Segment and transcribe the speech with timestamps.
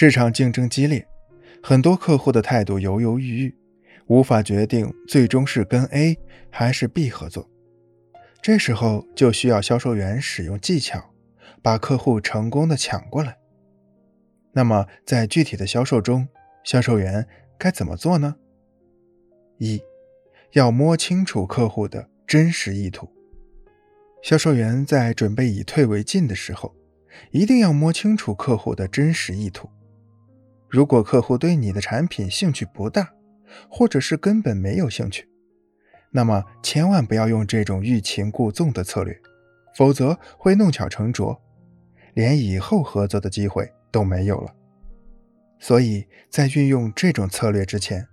[0.00, 1.04] 市场竞争激烈，
[1.60, 3.54] 很多客户的态度犹犹豫豫，
[4.06, 6.16] 无法决定最终是跟 A
[6.50, 7.50] 还是 B 合作。
[8.40, 11.12] 这时候就需要销售员使用技巧，
[11.60, 13.38] 把客户成功的抢过来。
[14.52, 16.28] 那么在具体的销售中，
[16.62, 17.26] 销售员
[17.58, 18.36] 该怎么做呢？
[19.56, 19.82] 一，
[20.52, 23.10] 要摸清楚客户的真实意图。
[24.22, 26.72] 销售员在准备以退为进的时候，
[27.32, 29.68] 一定要摸清楚客户的真实意图。
[30.68, 33.14] 如果客户对你的产品兴趣不大，
[33.70, 35.28] 或者是根本没有兴趣，
[36.10, 39.18] 那么千万不要用这种欲擒故纵的策略，
[39.74, 41.40] 否则会弄巧成拙，
[42.14, 44.54] 连以后合作的机会都没有了。
[45.58, 48.06] 所以在运用这种策略之前，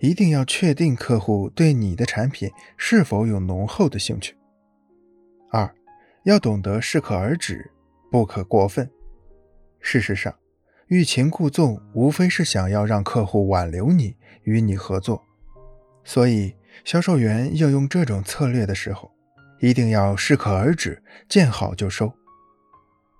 [0.00, 4.34] 一定要确定客户对你的产品是否有浓厚的兴趣。
[5.50, 5.74] 二，
[6.24, 7.70] 要懂得适可而止，
[8.10, 8.90] 不可过分。
[9.80, 10.34] 事实上，
[10.88, 15.22] 欲擒故纵无非是想要让客户挽留你，与你合作。
[16.02, 19.12] 所以，销售员要用这种策略的时候，
[19.60, 22.10] 一定要适可而止，见好就收。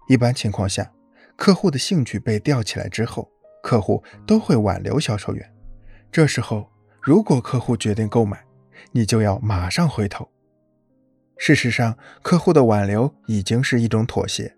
[0.09, 0.91] 一般情况下，
[1.37, 3.31] 客户的兴趣被吊起来之后，
[3.63, 5.55] 客户都会挽留销售员。
[6.11, 6.71] 这时候，
[7.03, 8.43] 如果客户决定购买，
[8.93, 10.27] 你就要马上回头。
[11.37, 14.57] 事实上，客户的挽留已经是一种妥协。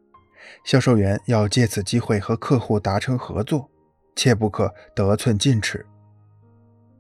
[0.64, 3.70] 销售员要借此机会和客户达成合作，
[4.14, 5.84] 切不可得寸进尺。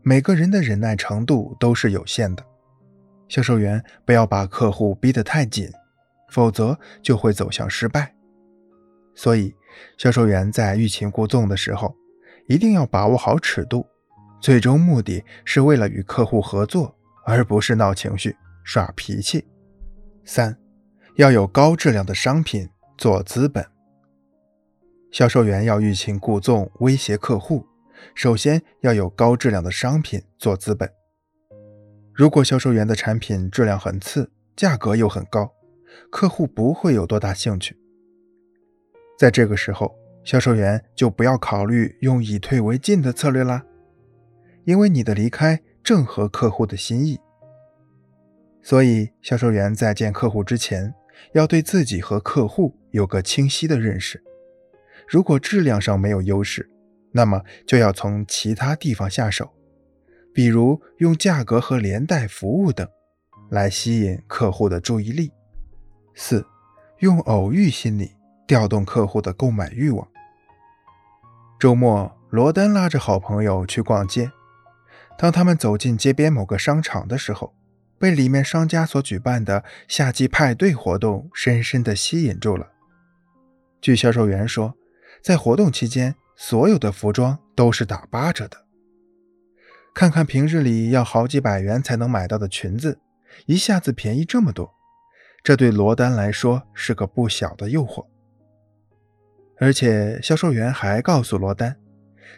[0.02, 2.44] 每个人的忍耐程度都是有限的，
[3.28, 5.70] 销售员不要把客户逼得太紧，
[6.30, 8.14] 否则就会走向失败。
[9.14, 9.54] 所以，
[9.98, 11.94] 销售员在欲擒故纵的时候，
[12.46, 13.86] 一定要把握好尺度，
[14.40, 18.34] 最终目的是为了与客户合作，而不是闹情绪、
[18.64, 19.46] 耍脾气。
[20.24, 20.56] 三，
[21.16, 22.68] 要有高质量的商品。
[23.00, 23.64] 做资本，
[25.10, 27.64] 销售员要欲擒故纵威胁客户，
[28.14, 30.92] 首先要有高质量的商品做资本。
[32.12, 35.50] 如果销售员的产品质量很次，价格又很高，
[36.10, 37.74] 客户不会有多大兴趣。
[39.18, 43.64] 在这个时候，销售员就不要考虑用以退为进的策略啦，
[44.64, 47.18] 因为你的离开正合客户的心意。
[48.60, 50.92] 所以，销售员在见客户之前。
[51.32, 54.22] 要对自己和客户有个清晰的认识。
[55.08, 56.70] 如果质量上没有优势，
[57.12, 59.52] 那么就要从其他地方下手，
[60.32, 62.86] 比如用价格和连带服务等
[63.50, 65.32] 来吸引客户的注意力。
[66.14, 66.46] 四，
[66.98, 68.12] 用偶遇心理
[68.46, 70.06] 调动客户的购买欲望。
[71.58, 74.30] 周末，罗丹拉着好朋友去逛街。
[75.18, 77.54] 当他们走进街边某个商场的时候，
[77.98, 82.70] 被里面商家所举办的夏季派对活动深深地吸引住了。
[83.80, 84.76] 据销售员说，
[85.22, 88.66] 在活动期间，所有的服装都是打八折的。
[89.94, 93.00] 看看平日里要好几百元才能买到的裙子，
[93.46, 94.74] 一下子便宜这么多，
[95.42, 98.06] 这对罗丹来说是个不小的诱惑。
[99.58, 101.78] 而且，销售员还告诉罗丹，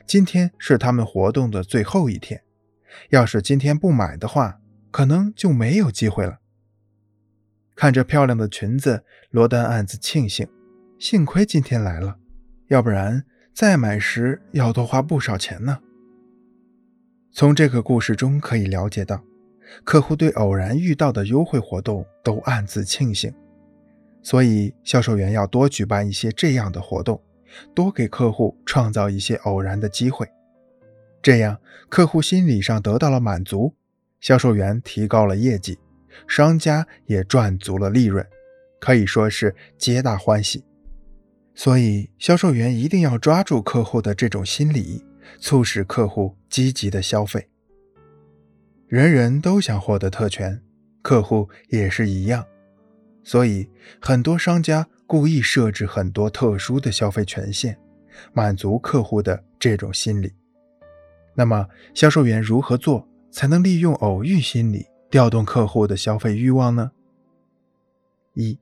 [0.07, 2.43] 今天是他们活动的最后一天，
[3.11, 4.59] 要是今天不买的话。
[4.93, 6.41] 可能就没有机会了。
[7.75, 10.47] 看着漂亮的裙子，罗丹暗自庆幸，
[11.03, 12.17] 幸亏今天来了，
[12.69, 15.81] 要不然再买时要多花不少钱呢。
[17.33, 19.21] 从这个故事中可以了解到，
[19.83, 23.35] 客户对偶然遇到的优惠活动都暗自庆幸，
[24.23, 27.21] 所以销售员要多举办一些这样的活动，
[27.75, 30.25] 多给客户创造一些偶然的机会，
[31.21, 31.59] 这样
[31.89, 33.75] 客户心理上得到了满足。
[34.21, 35.77] 销售员提高了业绩，
[36.29, 38.25] 商家也赚足了利润，
[38.79, 40.65] 可以说是皆大欢喜。
[41.55, 45.05] 所以，销售员一定要抓住客户的这种心理，
[45.39, 47.49] 促使客户积极的消费。
[48.89, 50.61] 人人都想获得特权，
[51.03, 52.45] 客户也是一样。
[53.23, 53.69] 所以，
[54.01, 57.79] 很多商家故意设置很多特殊的消费权限，
[58.33, 60.33] 满足客户的这种心理。
[61.35, 63.09] 那么，销售员如何做？
[63.31, 66.93] 才能利用偶遇心理调动客户的消费欲望呢？
[68.35, 68.59] 一、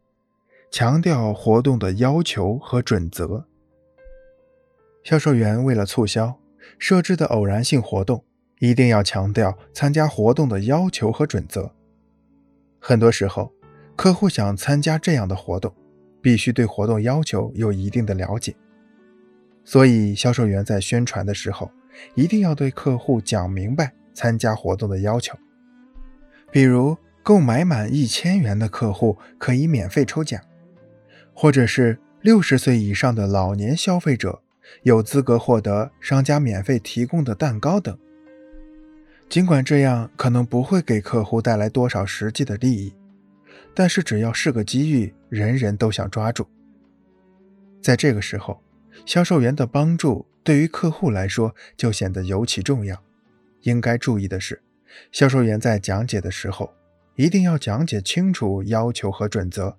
[0.70, 3.44] 强调活动的要求和准则。
[5.02, 6.38] 销售员为了促销
[6.78, 8.24] 设置的偶然性活动，
[8.60, 11.72] 一定要强调参加活动的要求和准则。
[12.78, 13.52] 很多时候，
[13.96, 15.74] 客户想参加这样的活动，
[16.22, 18.54] 必须对活动要求有一定的了解。
[19.64, 21.70] 所以，销售员在宣传的时候，
[22.14, 23.92] 一定要对客户讲明白。
[24.12, 25.38] 参加活动的要求，
[26.50, 30.42] 比如购买满一千元的客户可以免费抽奖，
[31.40, 34.42] 或者是六十岁以上的老年消费者
[34.82, 37.98] 有资格获得商家免费提供的蛋糕等。
[39.26, 42.92] 尽管这样可能不会给客户带来多少实际的利益，
[43.74, 46.46] 但是只要是个机遇，人人都想抓住。
[47.80, 48.60] 在这个时候，
[49.06, 53.02] 销售员的帮助对于客户来说就显得尤其重要。
[53.62, 54.60] 应该注意的是，
[55.10, 56.74] 销售员在讲解的时候，
[57.14, 59.78] 一定要讲解清楚要求和准则，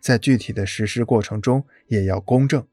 [0.00, 2.66] 在具体的实施过程中也要公正，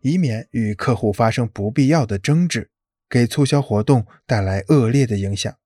[0.00, 2.70] 以免与客户发生不必要的争执，
[3.08, 5.56] 给促销活动带来恶劣的影响。